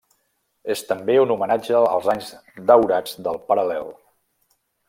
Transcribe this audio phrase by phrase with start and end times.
[0.75, 2.31] És també un homenatge als anys
[2.73, 3.91] daurats del Paral·lel.